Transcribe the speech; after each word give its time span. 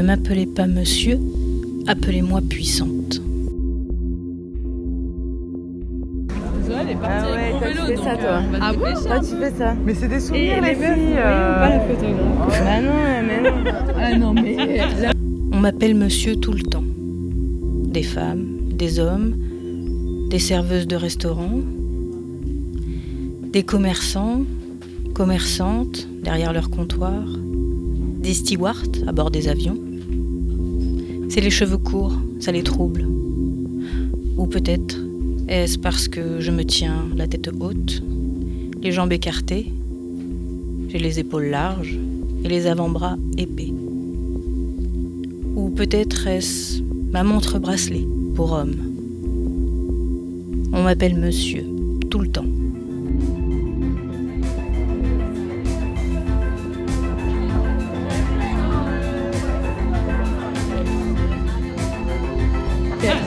m'appelez 0.00 0.46
pas 0.46 0.66
monsieur, 0.66 1.18
appelez-moi 1.86 2.40
puissante. 2.48 3.20
elle 6.80 6.90
est 6.90 6.94
partie 6.94 7.26
Ah 7.28 7.32
ouais, 7.32 7.40
avec 7.40 7.52
mon 7.52 7.58
toi, 7.58 7.68
vélo, 7.68 7.80
tu 7.80 7.86
fais 7.86 7.94
donc, 7.96 8.04
ça, 8.04 8.16
toi. 8.16 8.28
euh, 8.28 8.40
on 8.46 8.50
va 8.52 8.58
Ah 8.60 8.72
bon. 8.72 8.78
Toi, 9.06 9.20
tu 9.20 9.36
fais 9.36 9.50
ça. 9.50 9.74
Mais 9.84 9.94
c'est 9.94 10.08
des 10.08 10.20
souvenirs, 10.20 10.54
les, 10.62 10.74
meufs, 10.74 10.94
filles. 10.94 11.04
ils 11.10 11.16
euh. 11.18 11.54
Pas 11.58 11.68
la 11.68 11.80
photographe. 11.80 12.64
Bah 12.64 12.80
non, 12.80 12.92
mais 13.26 13.50
non. 13.50 13.72
Ah 14.00 14.18
non, 14.18 14.34
mais 14.34 14.56
là, 14.56 15.12
On 15.52 15.58
m'appelle 15.60 15.94
monsieur 15.94 16.36
tout 16.36 16.52
le 16.52 16.62
temps. 16.62 16.84
Des 17.84 18.02
femmes, 18.02 18.46
des 18.72 18.98
hommes, 18.98 19.34
des 20.30 20.38
serveuses 20.38 20.86
de 20.86 20.96
restaurants, 20.96 21.60
des 23.52 23.62
commerçants, 23.62 24.42
commerçantes 25.14 26.08
derrière 26.22 26.52
leur 26.54 26.70
comptoir, 26.70 27.22
des 28.22 28.34
stewards 28.34 28.82
à 29.06 29.12
bord 29.12 29.30
des 29.30 29.48
avions. 29.48 29.78
C'est 31.28 31.40
les 31.40 31.50
cheveux 31.50 31.78
courts, 31.78 32.16
ça 32.38 32.52
les 32.52 32.62
trouble. 32.62 33.06
Ou 34.36 34.46
peut-être 34.46 34.96
est-ce 35.48 35.78
parce 35.78 36.06
que 36.06 36.40
je 36.40 36.50
me 36.50 36.64
tiens 36.64 37.06
la 37.16 37.26
tête 37.26 37.50
haute, 37.60 38.02
les 38.80 38.92
jambes 38.92 39.12
écartées, 39.12 39.72
j'ai 40.88 40.98
les 40.98 41.18
épaules 41.18 41.46
larges 41.46 41.98
et 42.44 42.48
les 42.48 42.66
avant-bras 42.66 43.16
épais. 43.38 43.72
Ou 45.56 45.70
peut-être 45.70 46.26
est-ce 46.28 46.80
ma 47.12 47.24
montre 47.24 47.58
bracelet 47.58 48.06
pour 48.34 48.52
homme. 48.52 48.76
On 50.72 50.82
m'appelle 50.84 51.16
monsieur, 51.16 51.64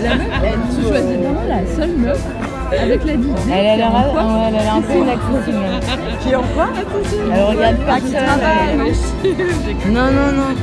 la 0.03 0.15
meuf, 0.15 0.27
elle, 0.43 0.59
tu 0.75 0.87
choisis 0.87 1.17
vraiment 1.17 1.45
la 1.47 1.75
seule 1.75 1.95
meuf 1.97 2.21
avec 2.81 3.05
la 3.05 3.13
dignité. 3.13 3.41
Elle 3.53 3.67
a 3.67 3.75
l'air 3.77 3.91
un 4.75 4.81
peu 4.81 4.93
inaccessible. 4.97 5.65
Qui 6.21 6.29
est 6.31 6.35
en 6.35 6.43
quoi 6.55 6.67
Elle 7.33 7.43
regarde 7.43 7.75
Ah, 7.87 7.99
travaille. 8.01 8.93
elle- 9.25 9.91
Non, 9.93 10.05
non, 10.11 10.31
non. 10.31 10.55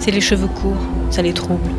C'est 0.00 0.10
les 0.10 0.22
cheveux 0.22 0.48
courts, 0.48 0.80
ça 1.10 1.20
les 1.20 1.34
trouble. 1.34 1.70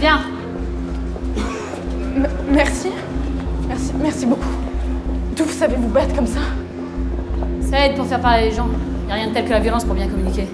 Viens 0.00 0.20
Merci. 2.50 2.88
Merci, 3.68 3.92
merci 4.00 4.26
beaucoup. 4.26 4.48
D'où 5.36 5.44
vous 5.44 5.52
savez 5.52 5.76
vous 5.76 5.88
battre 5.88 6.14
comme 6.14 6.26
ça? 6.26 6.40
Ça 7.60 7.86
aide 7.86 7.96
pour 7.96 8.06
faire 8.06 8.20
parler 8.20 8.48
les 8.48 8.56
gens. 8.56 8.66
Y 9.08 9.12
a 9.12 9.14
rien 9.14 9.28
de 9.28 9.34
tel 9.34 9.44
que 9.44 9.50
la 9.50 9.60
violence 9.60 9.84
pour 9.84 9.94
bien 9.94 10.08
communiquer. 10.08 10.46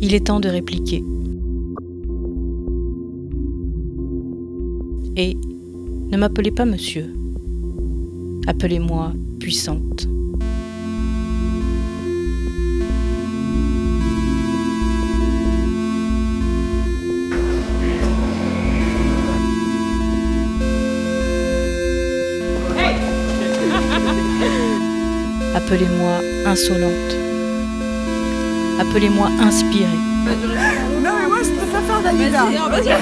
Il 0.00 0.14
est 0.14 0.26
temps 0.26 0.40
de 0.40 0.48
répliquer. 0.48 1.04
Et 5.16 5.36
ne 6.10 6.16
m'appelez 6.16 6.50
pas 6.50 6.64
monsieur. 6.64 7.06
Appelez-moi 8.48 9.12
puissante. 9.40 10.06
Appelez-moi 25.54 26.20
insolente. 26.46 26.92
Appelez-moi 28.80 29.28
inspirée. 29.40 29.86
Non, 31.02 31.12
mais 31.18 31.26
moi, 31.28 31.38
je 31.42 31.50
faire. 31.50 32.00
Vas-y, 32.02 32.58
on 32.60 32.70
va 32.70 32.80
dire 32.80 32.96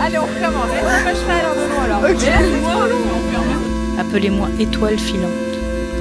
Allez, 0.00 0.18
on 0.18 0.22
recommence. 0.22 0.70
Moi, 0.82 1.12
je 1.12 1.20
fais 1.20 1.32
Alain 1.32 1.54
Delon, 1.54 1.80
alors. 1.84 2.00
Mais 2.02 2.14
là, 2.14 2.38
c'est 2.40 3.09
Appelez-moi 4.00 4.48
étoile 4.58 4.98
filante. 4.98 5.30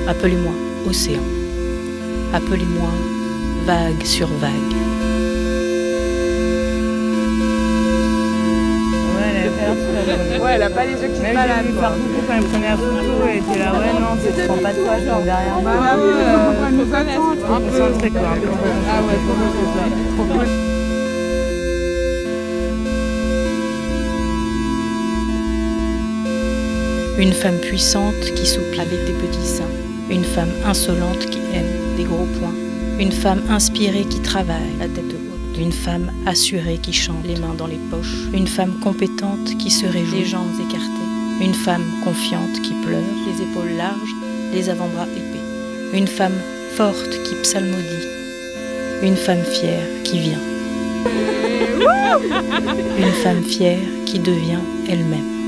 Appelez-moi 0.08 0.54
océan. 0.88 1.22
Appelez-moi 2.34 2.90
vague 3.66 4.04
sur 4.04 4.30
vague. 4.40 4.52
Ouais, 10.42 10.52
elle 10.54 10.64
a 10.64 10.70
pas 10.70 10.86
les 10.86 10.94
yeux 10.94 11.10
qui 11.10 11.18
se 11.18 11.22
Même 11.22 11.36
baladent, 11.36 11.58
j'ai 11.62 11.68
vu 11.68 11.74
quoi. 11.74 11.82
par 11.82 11.92
coucou 11.92 12.22
quand 12.26 12.34
elle 12.38 12.44
prenait 12.46 12.70
la 12.70 12.78
photo 12.78 13.28
et 13.28 13.38
était 13.38 13.60
là, 13.60 13.74
ouais, 13.74 13.94
non, 14.00 14.16
tu 14.16 14.32
te 14.32 14.48
prends 14.48 14.58
pas 14.58 14.72
de 14.72 14.80
toi, 14.80 14.96
derrière. 14.96 15.60
Ah 15.66 15.98
euh, 15.98 16.54
Ah 18.90 19.02
ouais, 19.02 19.18
cool. 19.26 20.09
Une 27.20 27.34
femme 27.34 27.58
puissante 27.58 28.34
qui 28.34 28.48
soupire 28.48 28.80
avec 28.80 29.06
des 29.06 29.12
petits 29.12 29.46
seins. 29.46 29.68
Une 30.10 30.24
femme 30.24 30.54
insolente 30.66 31.20
qui 31.30 31.40
aime 31.54 31.98
des 31.98 32.06
gros 32.06 32.26
poings. 32.40 32.56
Une 32.98 33.12
femme 33.12 33.42
inspirée 33.50 34.06
qui 34.06 34.22
travaille 34.22 34.78
la 34.80 34.88
tête 34.88 35.04
haute. 35.04 35.60
Une 35.60 35.74
femme 35.74 36.14
assurée 36.26 36.78
qui 36.78 36.94
chante 36.94 37.26
les 37.28 37.36
mains 37.36 37.56
dans 37.58 37.68
les 37.68 37.80
poches. 37.92 38.30
Une 38.34 38.48
femme 38.48 38.80
compétente 38.82 39.58
qui 39.58 39.70
se 39.70 39.86
réjouit 39.86 40.20
les 40.20 40.26
jambes 40.28 40.48
écartées. 40.62 41.44
Une 41.44 41.54
femme 41.54 41.84
confiante 42.06 42.62
qui 42.62 42.74
pleure, 42.86 43.04
les 43.28 43.44
épaules 43.44 43.76
larges, 43.78 44.16
les 44.54 44.70
avant-bras 44.70 45.08
épais. 45.08 45.98
Une 45.98 46.08
femme 46.08 46.40
forte 46.78 47.22
qui 47.26 47.36
psalmodie. 47.44 48.08
Une 49.04 49.18
femme 49.18 49.44
fière 49.44 49.86
qui 50.06 50.20
vient. 50.20 50.42
Une 52.98 53.14
femme 53.24 53.44
fière 53.44 53.80
qui 54.06 54.20
devient 54.20 54.64
elle-même. 54.88 55.39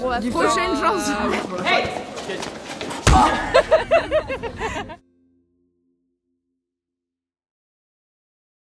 Prochaine 0.00 0.76
chanson. 0.80 1.14